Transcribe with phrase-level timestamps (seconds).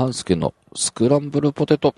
[0.00, 1.94] 半助のスクランブルポテト。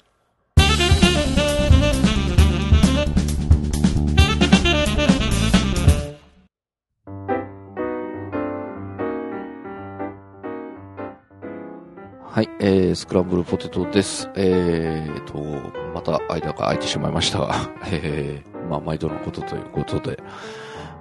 [12.24, 14.28] はい、えー、スクランブルポテトです。
[14.34, 15.38] えーと、
[15.94, 17.54] また間が空いてしまいましたが、
[17.86, 20.18] えー、まあ、毎度のことということで、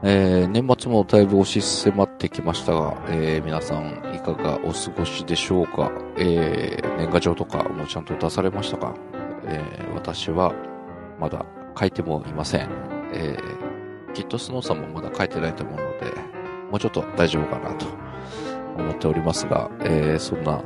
[0.04, 5.92] えー、年末もだいぶ押し迫ってきましたが、えー、皆さんいかがお過ごしでしょうか？
[6.18, 8.96] えー、年賀状とかもちゃんと出されましたか？
[9.46, 9.62] え、
[9.94, 10.54] 私は
[11.20, 11.46] まだ
[11.80, 12.70] 書いてもいません。
[13.14, 13.38] え、
[14.16, 16.06] きっとスノーさんもまだ書いてないと思うので、
[16.72, 17.86] もうちょっと大丈夫かなと
[18.78, 20.64] 思っておりますが、えー、そんな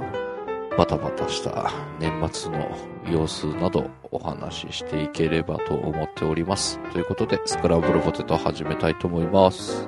[0.77, 2.67] バタバタした年末の
[3.09, 6.79] 様子などお話ししていければと思っております。
[6.91, 9.87] ということで、スクランブルポテト始めたいと思います。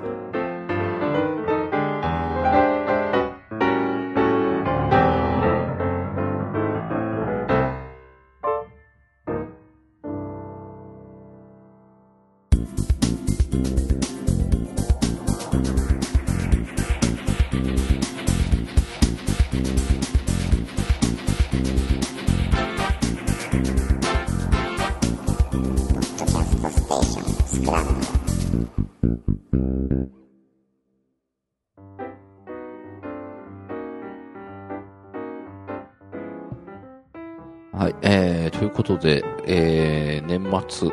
[37.77, 40.90] はい、えー、ということで、えー、年末、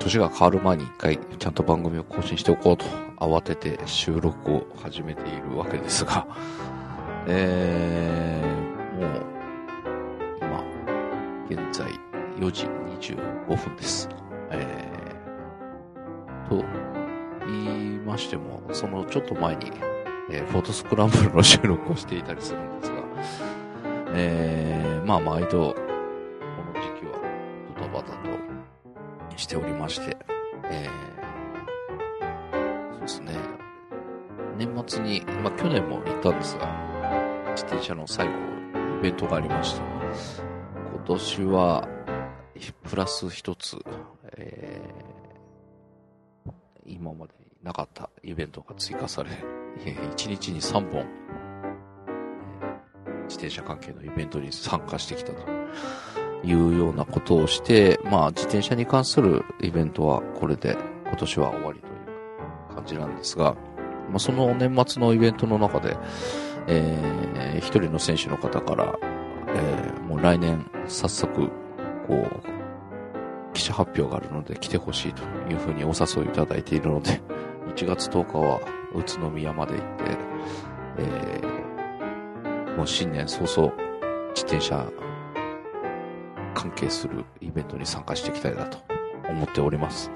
[0.00, 2.84] 年が変わる前に一回ちゃんと番組を更新しておこうと
[3.18, 6.26] 慌てて収録を始めているわけですが、
[7.26, 9.22] えー、もう、
[10.40, 11.88] 今、現在
[12.36, 12.66] 4時
[13.14, 14.08] 25分です。
[14.50, 16.99] えー、と
[17.50, 19.70] 言いましても、そのちょっと前に、
[20.30, 23.02] えーフォトスクランブルの収録をしていたりするんですが、
[24.14, 27.20] えー、まあ毎度、この時期は
[27.76, 30.16] ドタバタとしておりまして、
[30.64, 33.34] えー、そうですね、
[34.56, 36.68] 年末に、まあ去年も行ったんですが、
[37.52, 38.32] 自転車の最後、
[39.00, 39.80] イベントがありまして、
[40.92, 41.88] 今年は、
[42.84, 43.78] プラス一つ、
[47.70, 49.30] なかったイベントが追加され、
[49.84, 51.06] 1日に3本、
[53.28, 55.46] 自転車関係のイベントに参加してきたと
[56.42, 60.76] いうようなことをして、まあ自転車に関するイベントはこれで
[61.06, 63.54] 今年は終わりという感じなんですが、
[64.08, 65.96] まあその年末のイベントの中で、
[66.66, 68.98] えー一人の選手の方から、
[69.48, 71.48] えーもう来年早速、
[72.08, 72.60] こう、
[73.52, 77.20] 記者発表があるので来てほしいというふうにお誘いいただいているので、
[77.74, 78.60] 1月10日は
[78.94, 80.04] 宇都宮まで行って、
[80.98, 81.60] えー
[82.76, 83.74] もう新年早々
[84.28, 84.90] 自転車
[86.54, 88.78] 関係するイベントに参加していきたいなと
[89.28, 90.10] 思っております。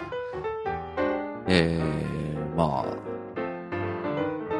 [1.47, 2.97] えー、まあ、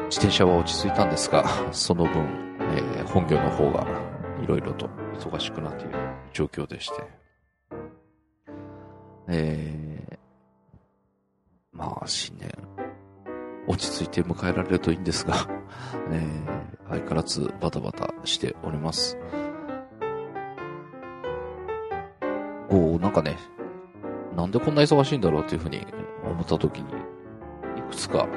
[0.03, 3.87] 自転車は落ち着いたんですが、 その分、えー本業の方が
[4.43, 5.97] いろいろと忙しくなっている
[6.33, 7.03] 状況でして、
[9.27, 12.51] えー、まあ、新年、
[13.67, 15.47] 落ち着いて迎えられるといいんですが、
[16.11, 19.17] えー相変わらずバタバタしております。
[22.69, 23.37] こう、なんかね、
[24.35, 25.85] なんでこんな忙しいんだろうっていうふうに
[26.23, 26.89] 思った時に、
[27.77, 28.27] いくつか、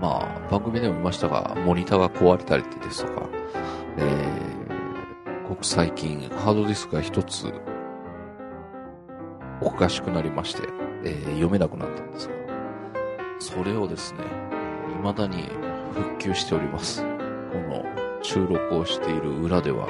[0.00, 3.28] まあ、番組でも見ましたが、モニターが壊れたりですとか、
[3.98, 7.52] えー、ここ最近、ハードディスクが一つ、
[9.60, 10.62] おかしくなりまして、
[11.04, 12.41] えー読めなくなったんですが、
[13.42, 14.20] それをですね、
[14.98, 15.48] 未だに
[15.92, 17.02] 復旧しております。
[17.02, 17.06] こ
[17.58, 17.84] の
[18.22, 19.88] 収録をしている裏では、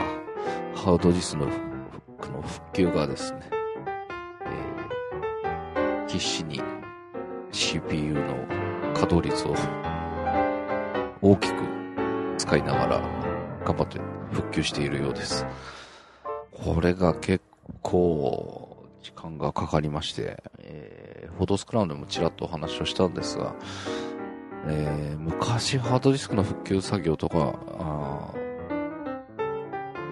[0.74, 3.40] ハードディスのの復旧がですね、
[4.46, 6.62] えー必死に
[7.52, 8.46] CPU の
[8.94, 9.54] 稼働率を
[11.20, 11.54] 大きく
[12.38, 13.00] 使いながら
[13.66, 15.44] 頑張って復旧しているようです。
[16.50, 17.44] これが結
[17.82, 23.54] 構時間がかかりまして、えーフォトスクラウンでもちらっとお話をしたんですが、
[24.66, 27.36] えー昔ハードディスクの復旧作業とか、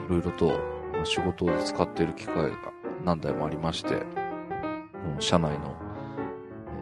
[0.06, 0.58] いろいろと
[1.04, 2.56] 仕事で使っている機会が
[3.04, 4.02] 何台もありまして、
[5.18, 5.76] 社内の、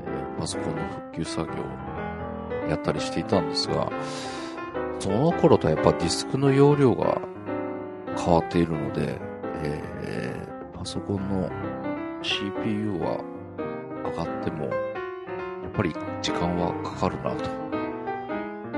[0.06, 1.55] えーパソコンの復旧作業
[2.67, 3.90] をやったりしていたんですが、
[5.00, 7.20] その頃とはやっぱディスクの容量が
[8.17, 9.19] 変わっているので、
[9.62, 11.50] えーパソコンの
[12.23, 13.20] CPU は
[14.10, 14.70] 上がっても、や
[15.69, 17.50] っぱり時間はかかるなと。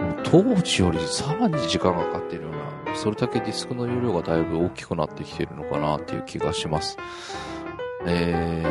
[0.01, 6.99] もう当時よりさらに時間がかかっているようなそれだけディスクの容量がだいぶ大きくなってきているのかなっていう気がします。
[8.07, 8.63] え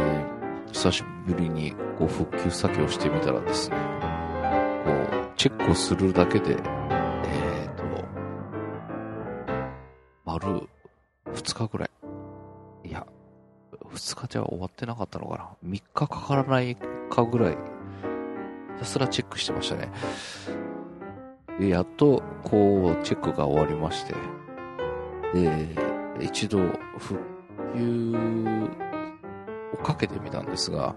[0.68, 3.78] ー、久しぶりにこう復旧作業してみたらですね、
[4.86, 6.58] こう、チェックをするだけで、
[7.26, 7.84] えーと、
[10.26, 10.68] 丸
[11.34, 11.99] 2日ぐらい。
[13.94, 16.76] 2日じゃ終わってなかったのかな？3日かからない
[17.10, 17.58] かぐらい、ひ
[18.80, 19.90] たすらチェックしてましたね。
[21.60, 24.14] で、やっと、こう、チェックが終わりまして、
[25.34, 25.76] で、
[26.22, 26.60] 一度、
[26.98, 27.20] 復
[27.76, 28.16] 旧
[29.74, 30.96] をかけてみたんですが、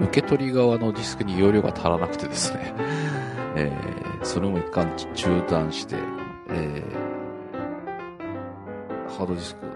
[0.00, 2.74] 受け取り側のディスクに容量が足らなくてですね、
[3.56, 5.96] えー、それも一貫中断して、
[6.48, 9.66] えー、ハードディスク、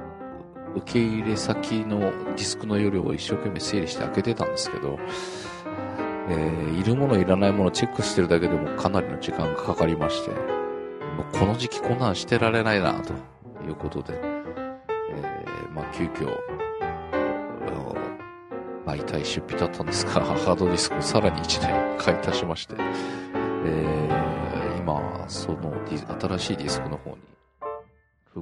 [0.78, 4.98] 受け入れ先のディスクの容量を一生懸命整理して開けてたんですけど、
[6.28, 10.36] えー、いるものいらないものチェックしてるだけでもかなりの時間がかかりまして、も
[11.32, 13.12] うこの時期こんなんしてられないな、と
[13.66, 16.36] いうことで、えー、まあ急遽、
[18.88, 22.74] 媒体出費だったんですが、 ハードディスクをさらに1台買い足しまして、
[23.66, 27.16] えー、今、その新しいディスクの方に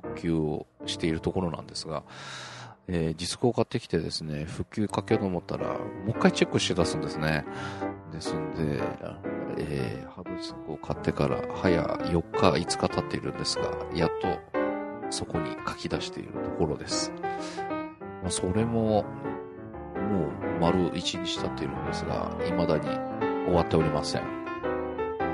[0.01, 2.03] 復旧をしているところなんですが、
[2.89, 5.79] えー、ディスクを買ってきてですね、復旧かけようと思ったら、も
[6.09, 7.45] う一回チェックして出すんですね。
[8.13, 8.81] ですんで、
[9.59, 14.39] えー、ハードディスクを買ってから早4日、5日経っているんですが、やっと
[15.11, 17.13] そこに書き出しているところです。
[18.23, 22.87] まあ、それも、もう丸1日経っているんですが、未だに
[23.47, 24.23] 終わっておりません。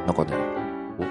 [0.07, 0.35] なんかね、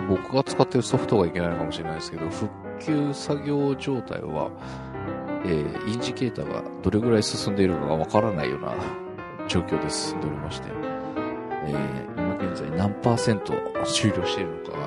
[0.10, 2.50] 僕が使ってるソフトがいけないのかもしれないですけど、復
[2.86, 4.52] 旧作業状態は、
[5.46, 8.74] えー、インジケーターがどれぐらい進んでいるのかわからないような
[9.48, 10.70] 状況で進んでおりまして、
[11.66, 13.54] えー、今現在何パーセント
[13.86, 14.78] 終了しているのか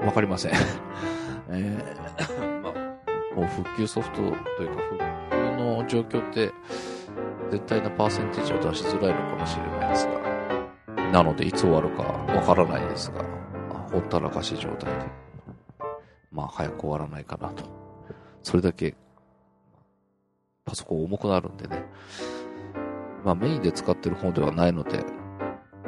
[0.00, 0.52] がわかりません。
[1.48, 4.34] えー、まあ、もう復旧ソフトというか
[4.82, 4.98] 復
[5.30, 6.52] 旧の状況って
[7.50, 13.24] 絶対なパーセンテージを出しづらいのかもしれないですが、なのでいつ終わるかわからないですが、
[13.92, 15.25] ほったらかし状態で、
[16.36, 17.64] まあ早く終わらないかなと。
[18.42, 18.94] それだけ
[20.66, 21.82] パソコン重くなるんでね。
[23.24, 25.04] まあメインで使ってる方ではないので、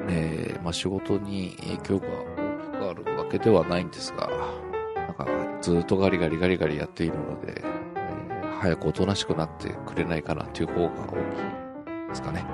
[0.09, 4.29] えー、まあ仕事に影響が大きくあるわけではないんですが、
[4.95, 5.27] なんか
[5.61, 7.63] ずっとガリガリガリガリやっているので、え、
[8.61, 12.45] 早くおとなしくなってくれないかなという方が大きいですかね。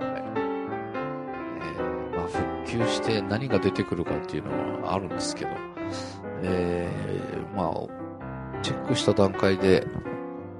[0.00, 0.22] はい
[1.62, 5.50] えー、まあ復旧して何が出てくるかっていうのはあるんですけど、
[6.42, 9.86] えー、まあ、チェックした段階で、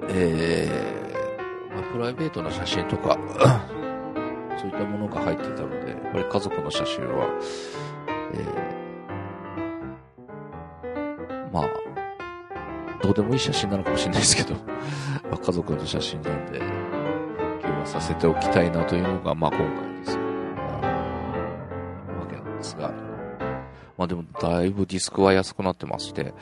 [0.08, 3.18] えー、まあ、プライベートな写真とか
[4.58, 7.26] そういったものが入っていたので、やっぱり家族の写真は、
[8.34, 11.68] えー、まあ、
[13.02, 14.54] どうでもいい写真なのかもしれないですけど
[15.30, 19.89] まあ、家族の写真なんで、今日はさせておきたいなというのが、まあ今回。
[24.10, 26.34] でもだいぶディスクは安くなってまして、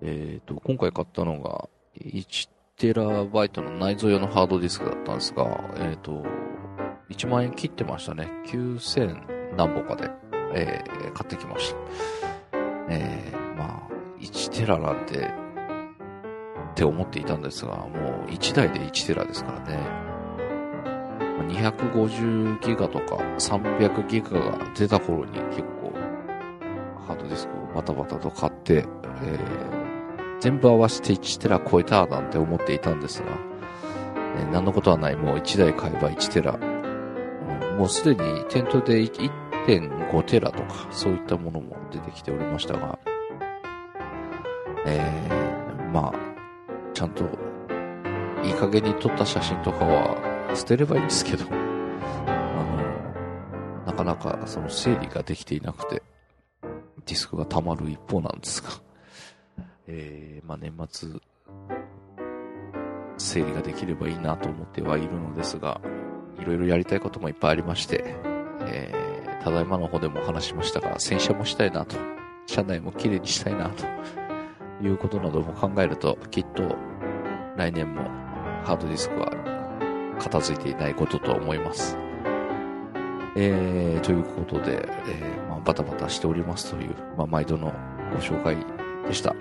[0.00, 1.68] えっ、ー、と、今回買ったのが、
[2.00, 5.44] 1テラバイトの内蔵用のハードディスクだったんですが、
[5.78, 6.22] えっ、ー、と、
[7.10, 8.30] 1万円切ってましたね。
[8.46, 10.08] 9000何本かで、
[10.54, 11.78] えー、買ってきました。
[12.90, 13.88] えー、まあ、
[14.20, 15.32] 1テラなんて、
[16.70, 20.04] って思っていたんですが、もう1台で1テラですからね。
[21.48, 25.73] 250ギガとか300ギガが出た頃に結構
[27.06, 28.86] ハードディスクをバタバタと買って、
[29.22, 29.74] えー
[30.44, 33.28] 全部合わせて1テラ超えたなんて思っていたんですが、
[34.36, 36.52] えー、何のことはない、もう1台買えば1テラ。
[36.52, 42.98] うん、もうすでに店頭で1.5テラとか、そういったものも出てきておりましたが、
[44.84, 46.18] えー、まあ、
[46.92, 47.24] ちゃんと、
[48.42, 51.46] いい加減に撮った写真とかは捨てればいいんですけど、
[52.26, 56.02] あの、なかなかその整理ができていなくて、
[57.06, 58.70] ディスクが溜まる一方なんですが、
[59.86, 61.10] えー、まあ、年末、
[63.18, 65.80] 整理ができればいいなと思ってはいるのですが、
[66.40, 68.02] いろいろやりたいこともいっぱいありまして、
[68.66, 71.96] えー、ただいまの方でも話しましたが、洗車もしたいなと、
[72.46, 73.84] 車内も綺麗にしたいなと、
[74.82, 76.76] いうことなども考えると、きっと
[77.56, 78.02] 来年も
[78.64, 79.30] ハードディスクは
[80.18, 81.96] 片付いていないことと思います。
[83.36, 87.72] えー、ということで、えー、バタバタしておりますという、まあ、毎度の
[88.12, 88.56] ご紹介
[89.06, 89.34] でした。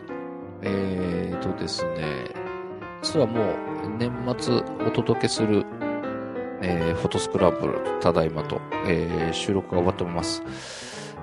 [0.62, 2.30] えーとですね、
[3.01, 3.53] 実はもう
[3.98, 4.56] 年末
[4.88, 5.65] お届けする、
[6.62, 10.42] えー、フォトスクランブル、ただいまと、えー、収録が終わっております。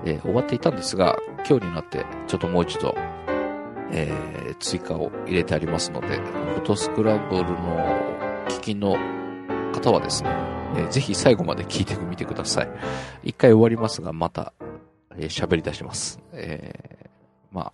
[0.05, 1.17] えー、終わっていたんですが、
[1.47, 2.93] 今日になってちょっともう一度、
[3.91, 7.47] えー、追加を入れてありますので、フォトスクランブルの
[8.47, 8.95] 聞きの
[9.73, 10.29] 方はですね、
[10.75, 12.69] えー、ぜひ最後まで聞いてみてください。
[13.23, 14.53] 一回終わりますが、また、
[15.17, 16.19] えー、喋り出します。
[16.33, 17.73] えー、まあ、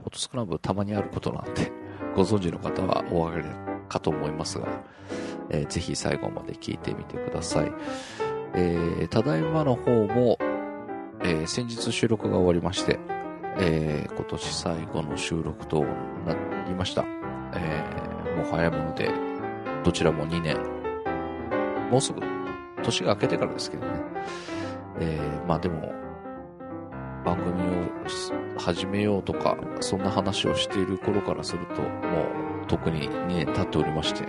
[0.00, 1.70] フォトスクランブルたまにあることなんで、
[2.14, 3.54] ご存知の方はお分かり
[3.88, 4.68] かと思いますが、
[5.50, 7.72] えー、ぜひ最後まで聞いてみてください。
[8.54, 10.38] えー、ただいまの方も、
[11.22, 12.98] えー、先日収録が終わりまして、
[13.58, 15.84] えー、今年最後の収録と
[16.26, 16.34] な
[16.66, 17.04] りました。
[17.54, 19.10] えー、もう早いもので、
[19.84, 20.56] どちらも2年、
[21.90, 22.20] もうすぐ、
[22.82, 23.92] 年が明けてからですけどね。
[25.00, 25.92] えー、まあでも、
[27.24, 34.24] 番組を始めようとか、そんな話をしている頃からすると、もう、特に2年経っておりまして、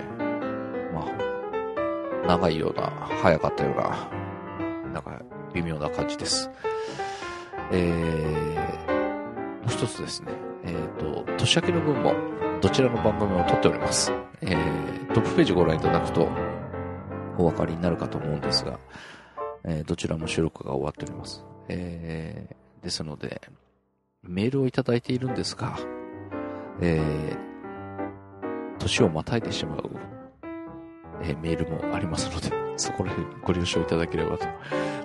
[0.94, 2.90] まあ、長いような、
[3.22, 5.22] 早かったような、なんか、
[5.54, 6.50] 微妙な感じです。
[7.72, 10.32] えー、もう一つですね、
[10.64, 12.14] えっ、ー、と、年明けの分も、
[12.62, 14.12] どちらの番組も撮っております。
[14.42, 16.28] えー、トップページご覧いただくと、
[17.38, 18.80] お分かりになるかと思うんですが、
[19.64, 21.44] えー、どちらも収録が終わっております。
[21.68, 23.42] えー、ですので、
[24.24, 25.78] メールをいただいているんですが、
[26.82, 29.90] えー、年をまたいでしまう、
[31.22, 34.48] えー、メールもありますので、そこら辺ご了承いただければと。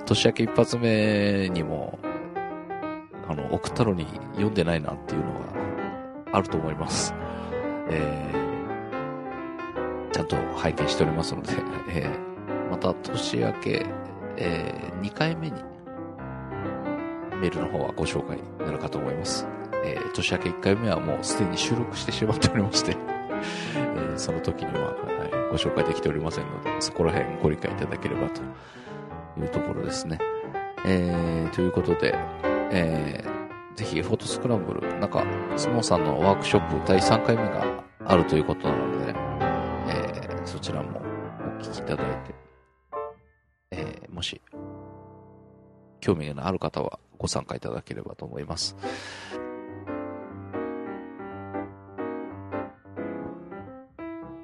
[0.07, 1.99] 年明け一発目にも、
[3.29, 5.39] あの、送ったのに読んでないなっていうのが
[6.33, 7.15] あると思います。
[7.89, 11.53] えー、ちゃんと拝見しておりますので、
[11.91, 13.87] えー、また年明け、
[14.37, 15.76] えー、2回目に
[17.41, 19.47] メールの方はご紹介になるかと思います。
[19.85, 22.97] えー、年明け1回目はもうすでに収録してしまっておりまして
[23.77, 28.41] えー、その時には、はい、ご紹介できておりませんので、そこら辺ご理解いただければと
[29.41, 30.19] いうところですね。
[30.85, 32.15] えー、ということで、
[32.71, 35.25] えー、ぜひフォトスクランブル、なんか、
[35.57, 37.65] スモーさんのワークショップ第3回目が
[38.05, 39.15] あるということなので、
[39.89, 41.01] えー、そちらも
[41.41, 42.35] お聞きいただいて、
[43.73, 44.41] えー、もし、
[46.01, 48.77] 興味のある方はご参加いただければと思います。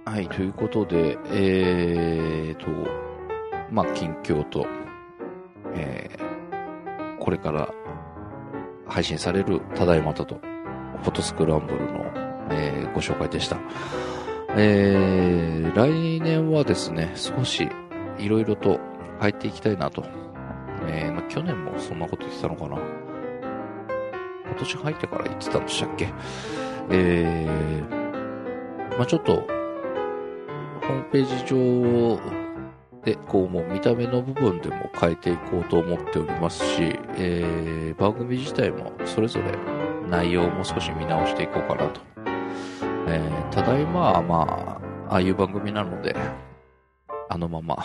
[0.05, 2.67] はい、ということで、えーと、
[3.71, 4.67] まあ、近況と、
[5.75, 7.73] えー、これから
[8.87, 10.35] 配信されるただいまとと、
[11.03, 12.05] フォトスクランブルの、
[12.51, 13.59] えー、ご紹介でした。
[14.55, 17.67] えー、来年はですね、少し
[18.19, 18.79] いろいろと
[19.19, 20.05] 変えていきたいなと。
[20.89, 22.79] えー、ま、去年もそんなこと言ってたのかな。
[24.45, 26.09] 今年入ってから言ってたんでしたっけ？
[26.91, 32.21] えー、まあ、ちょっと、ホームページ上
[33.05, 39.57] で、こうもう見た目の部分でも変えていこうと思っておりますし、えー、番組自体もそれぞれ
[40.09, 42.01] 内容も少し見直していこうかなと。
[43.09, 46.15] えー、ただいままあ、ああいう番組なので、
[47.29, 47.77] あのまま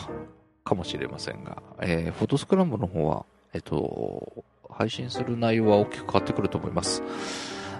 [0.67, 7.01] かもしれませんが、えー、フォトスクランブの方は、えっ、と、配信する内容は大きく変わってくると思います。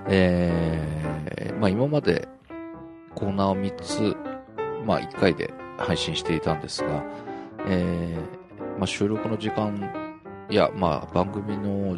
[0.07, 2.29] えー、まあ今まで
[3.13, 4.15] コーナーを3つ、
[4.85, 7.03] まあ1回で配信していたんですが、
[7.67, 9.91] えー、まあ、収録の時間
[10.49, 11.97] や、まあ、番組の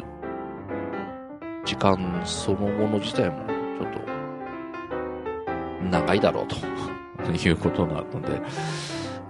[1.64, 3.46] 時間そのもの自体も
[3.78, 4.00] ちょっと
[5.84, 6.56] 長いだろうと
[7.32, 8.42] いうことなので、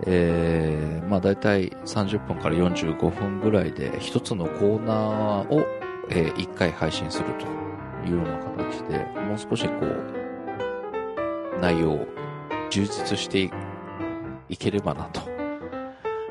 [0.07, 5.67] えー、まあ大体30分から45分ぐらいで一つのコーナーを、
[6.11, 7.47] えー、1回配信すると
[8.09, 12.07] いうような形で、もう少しこう、内容を
[12.71, 13.51] 充実して
[14.49, 15.21] いければなと。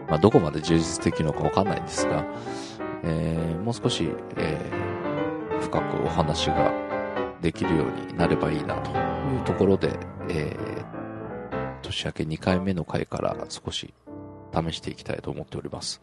[0.10, 2.26] まあ、どこまで充実できるのかわかんないんですが、
[3.04, 6.72] えー、もう少し、えー、深くお話が
[7.42, 9.92] できるようになればいいなというところで、
[10.28, 10.79] えー、
[11.80, 13.94] 年明け2回目の回から少し
[14.54, 16.02] 試していきたいと思っております。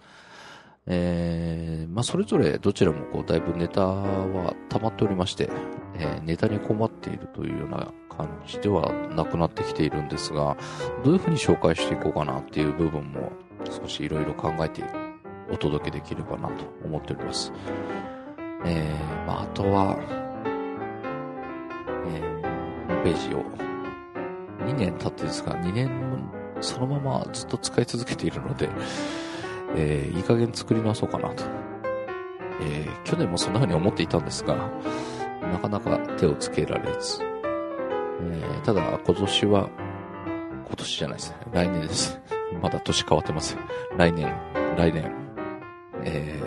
[0.88, 5.50] えー、まあ、それぞれどちらもこう、だいぶネタは溜まっておりまして、
[5.98, 10.56] えー、ネタに困っているというような感じではなくなってきているんですが、
[11.04, 13.32] どういうふうに紹介していこうかなっていう部分も
[13.68, 14.84] 少しいろいろ考えて
[15.50, 17.52] お届けできればなと思っております。
[18.64, 19.98] えー、まあ、あとは、
[22.06, 23.65] えー、ホームページを
[24.66, 25.90] 2年経ってですが、2年
[26.60, 28.68] そのままずっと使い続けているので、
[29.76, 31.44] えー、いい加減作り直そうかなと。
[32.60, 34.70] えー、去年もそんな風に思っていたんですが、
[35.42, 39.68] なかなか手をつけられず、えー、ただ今年は、
[40.66, 42.20] 今年じゃないですね、来年です。
[42.62, 43.56] まだ年変わってます。
[43.96, 44.34] 来年、
[44.76, 45.12] 来年。
[46.02, 46.40] え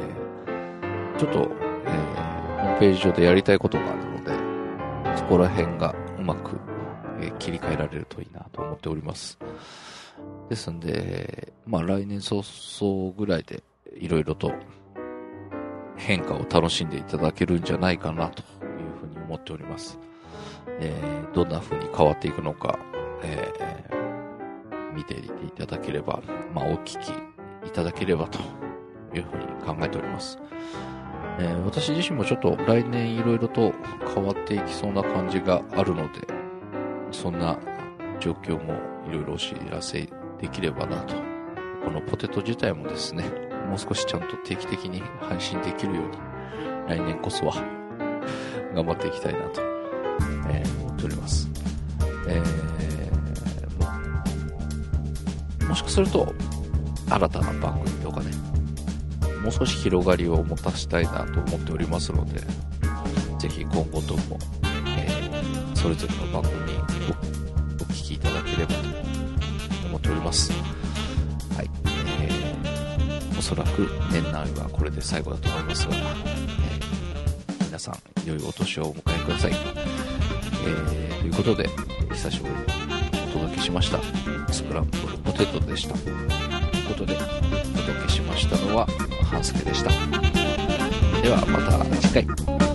[1.15, 1.51] ー、ちょっと、
[1.85, 6.57] えー、ホームページ上でやりたいことがあるので、そこら辺がうまく、
[7.21, 9.37] え切り替えられるといいなと思っております。
[10.49, 13.63] ですんで、まあ来年早々ぐらいで
[13.95, 14.51] いろいろと
[15.97, 18.47] 変化を楽しんでいただけるんじゃないかなという
[18.99, 19.99] ふうに思っております。
[20.79, 22.79] えーどんな風に変わっていくのか、
[23.23, 23.99] えー
[24.95, 26.21] 見ていていただければ、
[26.53, 27.09] まあお聞き
[27.67, 28.39] いただければと
[29.15, 30.39] いうふうに考えております。
[31.39, 33.73] えー私自身もちょっと来年いろいろと
[34.13, 36.38] 変わっていきそうな感じがあるので、
[37.11, 37.57] そんな
[38.19, 38.73] 状況も
[39.09, 41.15] いろいろお知らせできればなと。
[41.83, 43.23] このポテト自体もですね、
[43.67, 46.17] もう少しちゃんと定期的に配信できるように、
[46.87, 47.53] 来年こそは
[48.75, 49.61] 頑張っていきたいなと、
[50.49, 51.49] えー思っております。
[52.27, 52.59] えー
[55.63, 56.33] ももしかすると、
[57.09, 58.31] 新たな番組とかね、
[59.41, 62.41] もう少し広がりを持たせたいなと思っておりますので、
[63.39, 64.37] ぜひ今後とも、
[64.97, 66.68] えーそれぞれの番組
[68.59, 68.79] ればと
[69.87, 70.51] 思っております。
[71.55, 71.69] はい。
[72.21, 72.39] えー
[73.37, 77.95] おそらく年内はこれで最後だと思いますが、えー皆さん、
[78.27, 79.51] 良いお年をお迎えください。
[79.53, 81.69] えーということで、
[82.11, 82.59] 久しぶりに
[83.29, 83.99] お届けしました。
[84.53, 85.93] スクランブルポテトでした。
[85.95, 86.17] という
[86.87, 87.17] ことで、お
[87.79, 88.87] 届けしましたのは、
[89.31, 89.89] 半助でした。
[91.21, 92.68] ではまた次回。